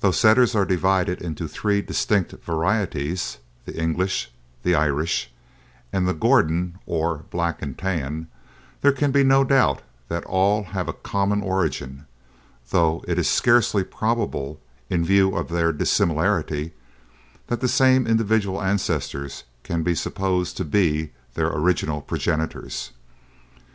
Though 0.00 0.10
Setters 0.10 0.54
are 0.54 0.64
divided 0.64 1.20
into 1.20 1.46
three 1.46 1.82
distinct 1.82 2.32
varieties, 2.42 3.36
The 3.66 3.78
English, 3.78 4.30
the 4.62 4.74
Irish 4.74 5.30
and 5.92 6.08
the 6.08 6.14
Gordon, 6.14 6.78
or 6.86 7.26
Black 7.28 7.60
and 7.60 7.76
Tan 7.76 8.28
there 8.80 8.90
can 8.92 9.10
be 9.10 9.22
no 9.22 9.44
doubt 9.44 9.82
that 10.08 10.24
all 10.24 10.62
have 10.62 10.88
a 10.88 10.94
common 10.94 11.42
origin, 11.42 12.06
though 12.70 13.04
it 13.06 13.18
is 13.18 13.28
scarcely 13.28 13.84
probable, 13.84 14.58
in 14.88 15.04
view 15.04 15.36
of 15.36 15.50
their 15.50 15.74
dissimilarity, 15.74 16.72
that 17.48 17.60
the 17.60 17.68
same 17.68 18.06
individual 18.06 18.62
ancestors 18.62 19.44
can 19.62 19.82
be 19.82 19.94
supposed 19.94 20.56
to 20.56 20.64
be 20.64 21.10
their 21.34 21.54
original 21.54 22.00
progenitors. 22.00 22.92